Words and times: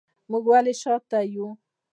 موږ 0.29 0.43
ولې 0.51 0.73
شاته 0.81 1.19
یو؟ 1.33 1.47